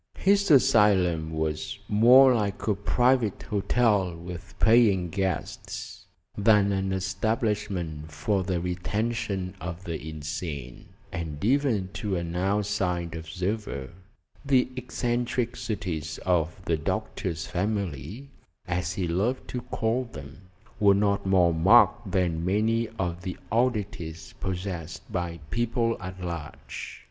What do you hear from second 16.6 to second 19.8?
the doctor's family as he loved to